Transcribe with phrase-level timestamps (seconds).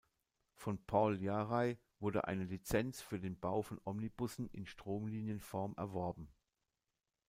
[0.55, 6.27] Von Paul Jaray wurde eine Lizenz für den Bau von Omnibussen in Stromlinienform erworben.